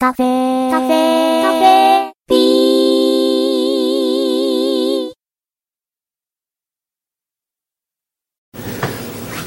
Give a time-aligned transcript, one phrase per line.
[0.00, 2.38] カフェカフェカフェピー。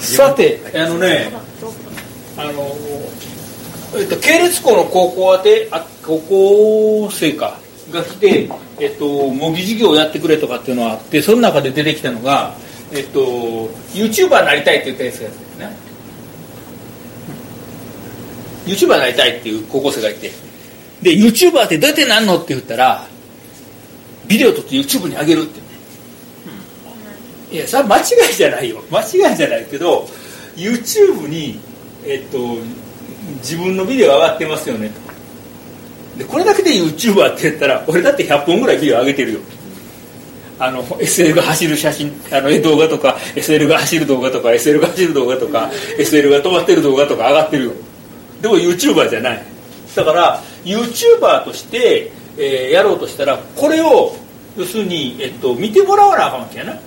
[0.02, 1.32] さてあのね
[2.36, 2.68] あの、
[3.98, 7.58] えっと、系列校の高校宛てあ高校生か
[7.90, 8.50] が来て、
[8.82, 12.58] えっと、模擬授業をやってくれとかっていうのがあってその中で出てきたのが、
[12.92, 15.74] えっと、YouTuber になりたいって言ったやつですね。
[18.66, 20.41] YouTuber になりたいっていう高校生がいて。
[21.02, 23.08] で YouTuber ってどうやってなんのって言ったら
[24.28, 25.62] ビデオ撮って YouTube に上げるって。
[27.52, 28.02] いやそれは間違
[28.32, 28.82] いじゃないよ。
[28.90, 30.08] 間違いじゃないけど
[30.56, 31.60] YouTube に、
[32.06, 32.58] えっと、
[33.38, 34.90] 自分のビデオ上がってますよね。
[34.90, 39.40] とでこれだけで YouTuber って言ったら俺だって100本ぐらいビデオ上げてるよ。
[40.60, 47.72] あの SL が走る写真あの動画とか SL が走る動画とか SL が走る動画とか SL が止まってる動画とか上がってるよ。
[48.42, 49.44] でも YouTuber じゃない。
[49.96, 54.16] だから YouTuber として、えーやろうとしたらこれを
[54.58, 56.80] 要するに、えっと、見てもらわなあかんわけやな、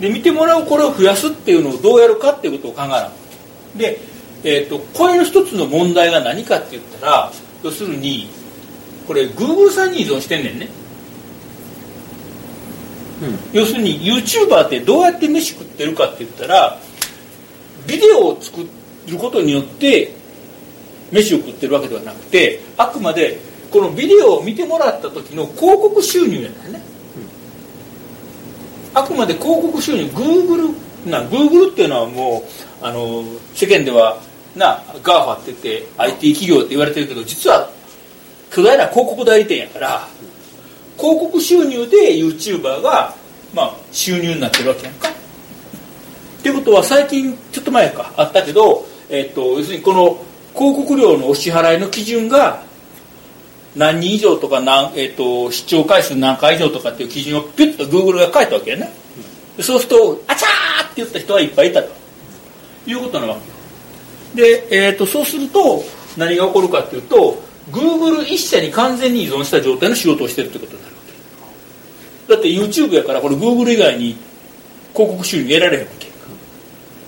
[0.00, 3.10] で見てもらうこれを増やすっていうのをどうやるかっていうことを考えな
[3.76, 4.00] で、
[4.44, 8.28] えー、とこれの一つの問題が何かって言ったら要するに
[9.06, 10.68] これ Google さんに依存してんねんね、
[13.52, 16.78] 要するに YouTuber ってどうやって飯食ってるかって言ったら
[17.86, 18.60] ビデオを作
[19.08, 20.12] ることによって
[21.12, 23.38] 飯を食ってるわけではなくてあくまで
[23.70, 26.52] このビデオを見てもらった時の広告収入やねん、
[28.94, 30.74] あくまで広告収入 Google
[31.06, 32.42] な Google っていうのはも
[32.82, 34.20] うあの世間では
[34.54, 37.70] な GAFA って言って IT 企業って言われてるけど実は
[38.50, 40.08] 巨大な広告代理店やから
[40.98, 43.14] 広告収入で YouTuber が、
[43.54, 45.08] まあ、収入になってるわけやんか。
[45.10, 50.16] っていうことは最近ちょっと前かあったけど、えっと要するにこの
[50.56, 52.62] 広告料のお支払いの基準が
[53.76, 58.90] 何人以上とか何、えっと視聴回数何回以上とかっていう基準をピュッと Google が書いたわけやね、
[59.56, 61.94] でそうするとあちゃーって言った人がいっぱいいたと。
[62.88, 63.36] いうことなわ
[64.34, 64.48] けよ。
[64.48, 65.84] で、えっとそうすると
[66.16, 71.02] 何が起こるかっていうと Google 一社に完全に依存した状態の仕事をしてるってことになるわ
[72.28, 72.32] け。
[72.34, 74.16] だって YouTube やからこれ Google 以外に
[74.94, 76.06] 広告収入得られへんわけ。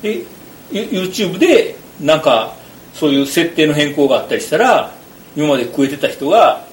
[0.03, 0.25] で
[0.73, 2.57] You- YouTube でなんか
[2.99, 4.93] そういう設定の変更があったりしたら
[5.37, 6.65] 今まで食えてた人が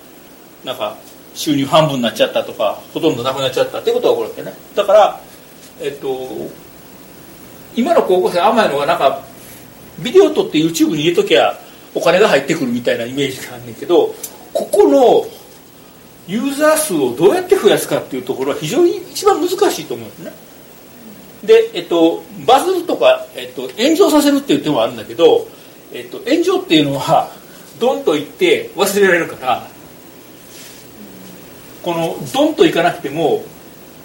[0.63, 0.97] なんか
[1.35, 4.53] 収入半分になっちゃったとかほとんどなくなっちゃったってことが起こるわけね。
[4.75, 5.21] だから
[5.81, 6.07] えっと
[7.75, 9.21] 今の高校生甘いのがなんか
[9.99, 11.59] ビデオ撮って YouTube に入れときゃ
[11.93, 14.15] お金が入ってくるみたいなイメージがあんねんけど
[14.53, 15.25] ここの
[16.27, 20.33] ユーザー数をどうやって増やすかっていうところは非常に一番難しいと思うんですね。
[21.43, 25.47] で、えっと、バズるとか、えっと、炎上させるっていう手もあるんだけど、
[25.93, 27.31] えっと、炎上っていうのは
[27.79, 29.67] ドンと言って忘れられるから
[31.83, 33.43] このドンといかなくても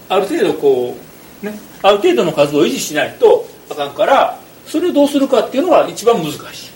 [0.09, 0.97] ある程度こ
[1.43, 6.71] うねある程度の数を維持しないとあかんからそれをどうするかっていうのが一番難し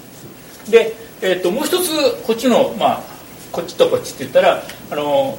[0.68, 0.70] い。
[0.70, 1.90] で、えっともう一つ
[2.26, 3.02] こっちのまあ
[3.52, 5.38] こっちとこっちって言ったらあの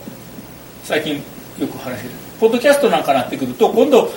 [0.83, 1.15] 最近
[1.59, 4.09] よく話してるポッドキャストなんかなってくると今度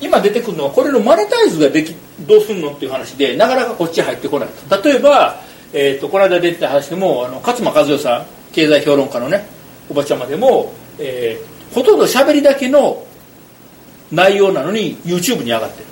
[0.00, 4.48] 今出てくるのはこれのマネタイズができどうするのっていう話でなかなかこっち入ってこない
[4.84, 5.40] 例えば、
[5.72, 9.46] えー、とこの間出てた話でもあの勝間和代さん経済評論家のね
[9.88, 13.04] おばちゃまでも、えーほとんど喋りだけの
[14.10, 15.84] 内容なのに YouTube に上がってる、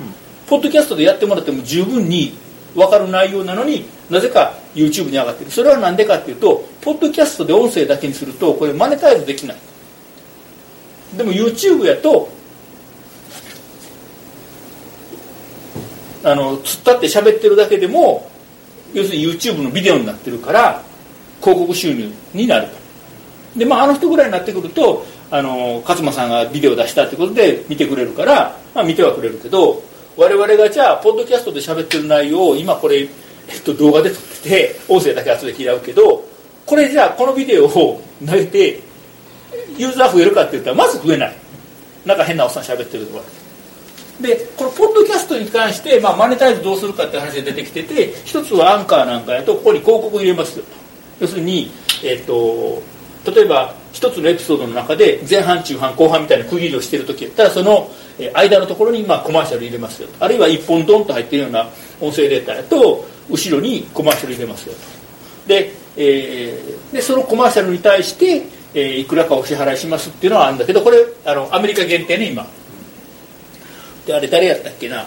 [0.00, 0.06] うん
[0.48, 2.32] ポッドキャストでやってもらっても十分に
[2.74, 5.50] 分かる内容なのになぜか YouTube に上がってる。
[5.50, 9.56] それは何でかっていうとポッドキャストで音声だけにするとこれマネタイズできない。
[11.16, 12.28] でも YouTube やと
[16.30, 18.30] あの突っ立って喋ってるだけでも
[18.92, 20.82] 要するに YouTube のビデオになってるから
[21.40, 23.58] 広告収入になると。
[23.58, 29.82] でまああの人ぐらいになってくるとあの勝間さんがビデオ出したってことで見てくれるから、まあ、見てはくれるけど
[30.16, 36.24] 我々がじゃあポッドキャストで喋ってる内容を今これ、えっと、動画で撮ってて音声だけ後で嫌うけど
[36.66, 38.80] これじゃあこのビデオを投げて
[39.76, 41.36] ユーザー増えるかって言ったらまず増えない。
[42.04, 43.24] なんか変なおっさん喋ってるとか。
[44.20, 50.70] でこのポッドキャストに関して、まあ、マネタイズどうするかって話が出てきてて一つはアンカーなんかやとここに広告入れますよと。
[51.20, 51.70] 要するに、
[52.04, 52.82] えっと
[53.26, 57.90] 例えば一つのエピソードの中で前半中半後半みたいな区切りをしている時やったらその
[58.32, 61.68] 間のところにまあコマーシャル入れますよあるいは一本ドンと入ってるような
[62.00, 65.48] 音声データやと後ろにコマーシャル入れますよと。
[65.48, 72.46] で,、えーでそのコマーシャルに対して、えーいくらかお支払いしますっていうのはあるんだけどこれあのアメリカ限定ね今。
[74.08, 75.04] であれ誰やったっけな？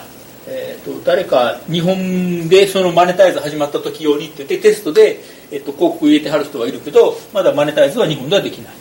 [0.48, 5.19] えー、と誰か日本でそのマネタイズ始まった時用にって言ってテストで、
[5.51, 8.74] えー、と広告入れてはる人がいるけどまだマネタイズは日本ではできない。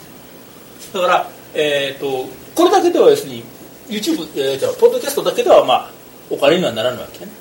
[0.93, 3.43] だから、えー、とこれだけでは要するに
[3.87, 5.91] YouTube、え、じゃポッドキャストだけではまあ
[6.29, 7.31] お金にはならないわけね。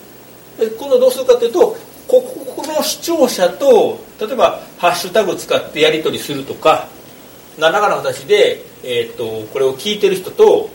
[0.58, 1.76] で今度どうするかというと
[2.08, 6.88] ここの視聴者と例えばハッシュタグ使ってやり取りするとか
[7.58, 10.70] 何らかの形で、えー、とこれを聞いてる人と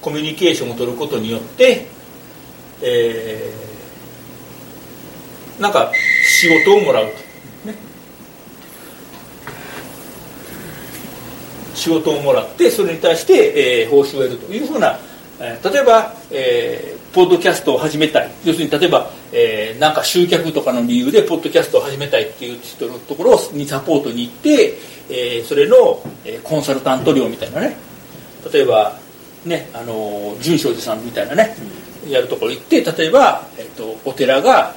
[0.00, 1.86] コミュニケーションを取ることによって、
[2.82, 3.70] えー
[5.60, 5.92] なんか
[6.40, 7.12] 仕事をもらうと、
[7.68, 7.74] ね、
[11.74, 14.98] 仕事をもらってそれに対して、えー報酬を得るというふうな、
[15.38, 18.30] 例えば、えーポッドキャストを始めたい。
[18.44, 24.78] 要するに例えば、えーなんか集客とかの理由でポッドキャストを始めたいっていう人のところにサポートに行って、
[25.10, 27.76] えーそれの、えーコンサルタント料みたいなね。
[28.50, 28.96] 例えば
[29.44, 31.54] ねあの純正寺さんみたいなね、
[32.08, 34.74] やるところ行って例えば、えっとお寺が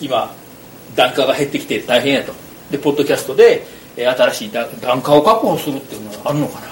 [0.00, 0.32] 今
[0.94, 2.32] 檀家が減ってきて大変やと。
[2.70, 3.64] でポッドキャストで、
[3.96, 6.66] 新しい檀家を確保するっていうのはあるのかな。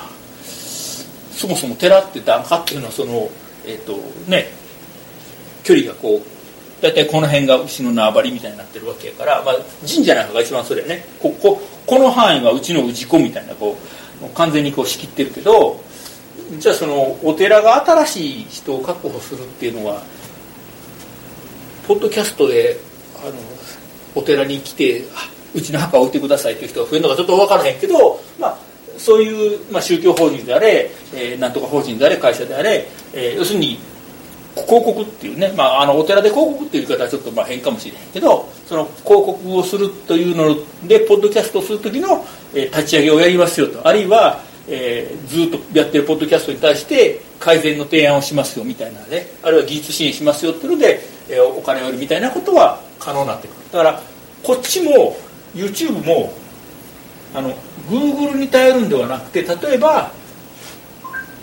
[1.33, 3.29] そもそも寺って檀家っていうのはその
[3.67, 3.97] えっ、と
[4.29, 4.47] ね
[5.65, 11.05] 距離がこう大体この辺が牛の縄張りみたいになってるわけやから、まあ、神社なんかが一番それやね。
[11.21, 13.77] こここの範囲はうちの氏子みたいなこ
[14.23, 15.81] う完全にこう仕切ってるけど
[16.59, 20.03] じゃあそのお寺が新しい人を確保するっていうのは
[21.87, 22.79] ポッドキャストで
[23.21, 23.33] あの
[24.15, 28.59] お寺に来てあうちの墓を置いてくださいっていう人が増えるのかちょっと分からへんけど、まあ、
[28.99, 33.79] そういう、まあ、宗教法人であれ、えーなんとか法人であれ会社であれ、えー要するに
[34.55, 40.57] 広告っていうね、まあ、あのお寺で広告っていう言い方はちょっとまあ変かもしれへんけどその広告をするというの
[40.89, 43.87] でポッドキャストをする時の、え立ち上げをやりますよと。
[43.87, 53.57] あるいは、えーずっとやってるポッドキャストに対して改善の提案をしますよみたいなねあるいは技術支援しますよっていうので、えーお金を得るみたいなことは可能になってくる。
[53.73, 54.03] だから
[54.43, 55.17] こっちも
[55.55, 56.33] YouTube も
[57.35, 57.55] あの
[57.89, 60.13] Google に頼るんではなくて例えば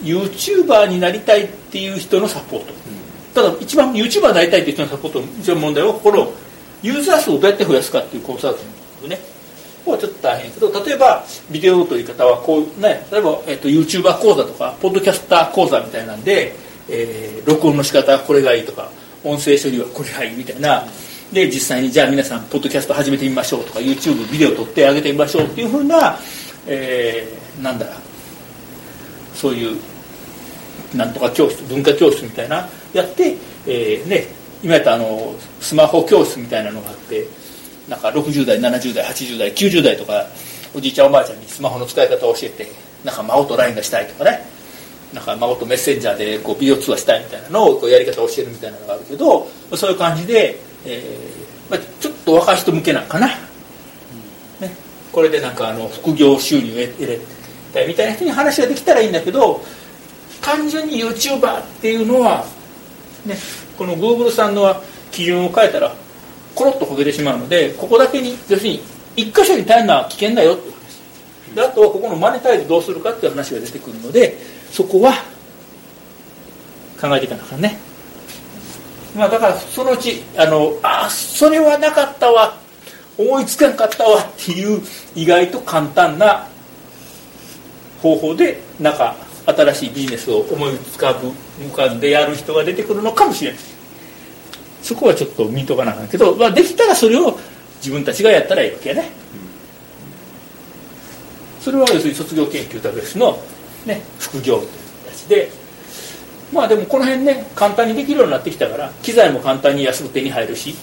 [0.01, 2.73] YouTuber になりたいっていう人のサポート、
[3.33, 6.31] ただ一番 YouTuber になりたいっていう人のサポートの一番問題はこの
[6.81, 8.65] ユーザー数をどうやって増やすかっていうコンサルティ
[8.99, 9.19] ングね。
[9.91, 16.55] はちょっと大変やけど例えばビデオという方はこうね例えば、えっと YouTuber 講座とかポッドキャスター講座みたいなんで、
[16.89, 18.89] えー録音の仕方はこれがいいとか
[19.23, 20.85] 音声処理はこれがいいみたいな。
[21.33, 26.19] で実際にじゃあ皆さんポッドキャスト始めてみましょうとか YouTube ビデオ撮ってあげてみましょうっていうふうな、
[26.67, 27.95] えーなんだろう
[29.35, 29.77] そういう
[30.95, 33.35] なんとか教室文化教室みたいなやって、
[33.67, 34.27] えーね、
[34.63, 37.27] 今やったあのスマホ教室みたいなのがあって
[37.87, 40.25] なんか60代70代80代90代とか
[40.73, 42.67] おじいちゃんおばあちゃんにスマホの使い方を教えて
[43.03, 44.53] なんか孫と LINE がしたいとかね。
[45.13, 53.35] なんか孫とメッセンジャーでこうビデオ通話したいみたいなのをこうやり方を教えるみたいなのがあるけどそういう感じで、えーまあ、ちょっと若い人向けなんかな、ね、
[55.11, 57.19] これでなんかあの副業収入を得れ
[57.73, 59.61] たいみたいな人に話ができたらいいんだけど
[60.41, 62.43] 単純に YouTuber っていうのは、
[63.25, 63.35] ね、
[63.77, 64.81] この Google さんの
[65.11, 65.93] 基準を変えたら
[66.55, 68.81] コロッとほげてしまうのでここだけに要するに
[69.15, 70.73] 一箇所に頼るのは危険だよって。
[70.73, 74.37] 話であとはここのマネタイズどうするかっていう話が出てくるので
[74.71, 75.13] そこは
[76.99, 77.77] 考えていかなあかんね、
[79.15, 82.61] まあ、だからそのうちあのあそれはなかったわ。
[83.15, 84.81] 思いつかんかったわっていう
[85.13, 86.47] 意外と簡単な
[88.01, 91.27] 方法でなんか新しいビジネスを思い浮かぶ
[91.63, 93.59] 浮かんでやる人が出てくるのかもしれない。
[94.83, 97.39] そこはちょっと見とかなあかんけど、まあ、できたらそれを
[97.77, 99.09] 自分たちがやったらいいわけやね、
[101.59, 103.41] それは要するに卒業研究とは別の、
[103.85, 104.69] ね、副業という
[105.05, 105.63] 形で。
[106.53, 110.75] まあでもこの辺ね簡単にできるようになってきたから機材も簡単に安く手に入るし。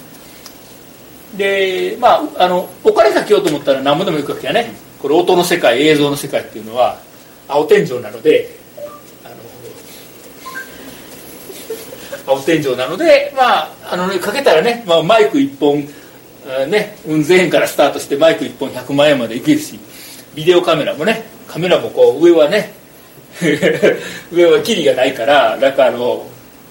[1.37, 4.73] でまああのお金かけようと思ったら何もでもいくわけやね。
[5.01, 6.99] これ音の世界映像の世界っていうのは
[7.47, 8.59] 青天井なので
[9.25, 9.37] あの
[12.31, 15.85] 青天井なのでまああのねかけたらね、まあ、マイク1本
[16.63, 19.79] あねうん千円からスタートしてマイク1本100万円までいけるし
[20.35, 22.73] ビデオカメラもねカメラもこう上はね
[24.33, 26.27] 上はキリがないからなんかあの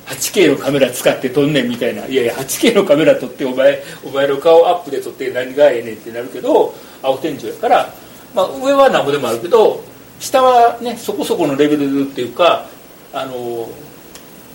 [0.07, 2.07] 8K のカメラ使って撮んねんみたいな。
[2.07, 6.73] いやいや 8K のカメラ撮ってお前お前の顔アップで撮って何がええねんってなるけど
[7.03, 7.93] 青天井やから、
[8.33, 9.83] まあ、上は何ぼでもあるけど
[10.19, 12.65] 下はねそこそこのレベルっていうか
[13.13, 13.69] あの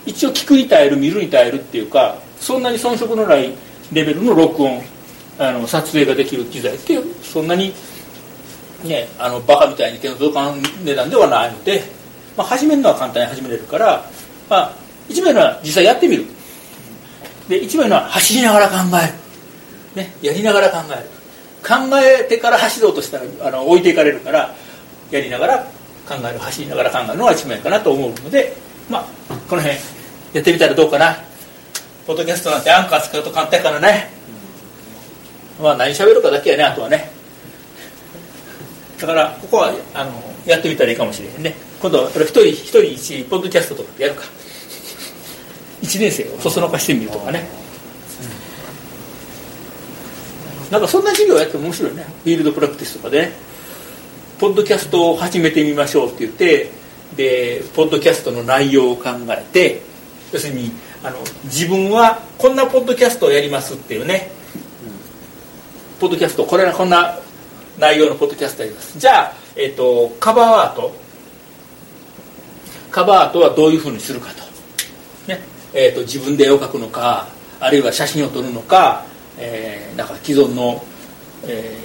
[0.06, 3.52] 一応聞くに耐える見るに耐えるっていうかそんなに遜色のない
[3.92, 4.82] レベルの録音
[5.38, 7.72] あの撮影ができる機材ってそんなに
[8.84, 11.82] ねあのバカみたいに手の届かん値段ではないので、
[12.36, 14.04] まあ、始めるのは簡単に始めれるから、
[14.48, 14.76] まあ、
[15.08, 16.24] 一番は実際やってみる。
[17.48, 21.24] で一番のは走りながら考える、ね、やりながら考える。
[21.64, 24.54] 考えてから走ろうとしたらあの置いていかれるから
[25.10, 25.58] やりながら
[26.06, 28.54] 考える走りながら考えるのが一番かなと思うので
[28.88, 29.04] まあ
[29.48, 29.78] この辺
[30.32, 31.16] やってみたらどうかな。
[32.06, 34.10] ポッドキャストなんてアンカー使うと簡単からね、
[35.60, 37.10] まあ何喋るかだけやねあとはね。
[39.00, 40.12] だからここはあの
[40.46, 41.54] やってみたらいいかもしれへんね。
[41.80, 44.24] 今度は一人一人一ポッドキャストとかやるか。
[45.82, 47.46] 1年生をそそのかしてみるとかね、
[50.70, 52.04] なんかそんな授業やっても面白いね。
[52.22, 53.32] フィールドプラクティスとかで、ね、
[54.38, 56.70] ポッドキャストを始めてみましょうって言って
[57.16, 59.82] でポッドキャストの内容を考えて
[60.32, 64.30] 要するにあの自分はこんなポッドキャストをやりますっていうね、
[66.00, 67.18] ポッドキャストこれはこんな
[67.78, 68.98] 内容のポッドキャストやります。
[68.98, 70.94] じゃあ、えーと、カバーアート。
[72.90, 74.42] カバーアートはどういうふうにするかと,、
[75.28, 75.40] ね。
[75.72, 77.26] えーと、自分で絵を描くのか
[77.60, 79.04] あるいは写真を撮るのか、
[79.38, 80.84] えー、なんか既存の、
[81.44, 81.76] え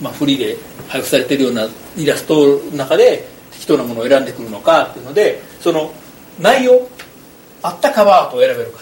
[0.00, 0.56] ーまあ、フリーで
[0.88, 5.92] 配布されてるようなイラストの中で適当なものを選んでくるのかっていうのでその
[6.38, 6.88] 内容
[7.62, 8.80] あったカバーアートを選べるか。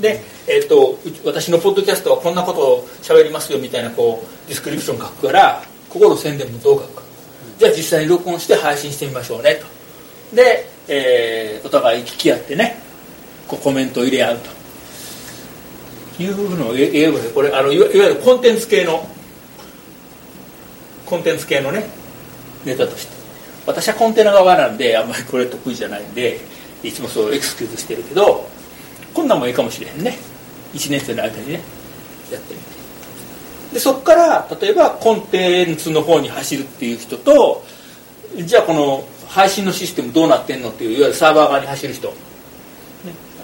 [0.00, 7.02] で、えーと、私のポッドキャストはこんなことを喋りますよみたいなこうディスクリプション書くからここの宣伝もどう書くか。
[7.58, 9.56] じゃあ実際に録音して配信してみましょうね
[10.30, 10.36] と。
[10.36, 12.78] で、えー、お互い聞き合ってね
[13.46, 14.62] こうコメントを入れ合うと。
[16.22, 19.06] いうのを英語でこれあのいわゆるコンテンツ系の
[21.06, 21.88] コンテンツ系のね
[22.64, 23.11] ネタとして。
[23.66, 26.40] 私はコンテナ側なんであんまりこれ得意じゃないんで
[26.82, 28.48] いつもそうエクスキューズしてるけど
[29.14, 30.16] こんなんもいいかもしれへんね。
[30.74, 31.60] 1年生の間にね
[32.30, 32.72] やってみて。
[33.74, 37.64] でそこから例えばコンテンツの方に走るっていう人と
[38.36, 42.14] じゃあこの配信のシステムどうなってんのっていういわゆるサーバー側に走る人、ね、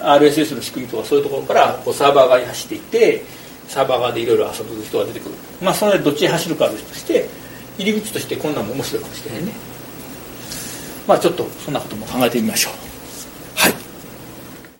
[0.01, 3.23] RSS の仕組みとかそういうところからこうサーバー側に走っていって
[3.67, 5.35] サーバー側でいろいろ遊ぶ人が出てくる。
[5.61, 7.27] まあそれどっちに走るかとして
[7.77, 9.68] 入り口としてこんなんも面白いかもしれないね。
[11.09, 12.88] まあちょっとそんなことも考えてみましょう。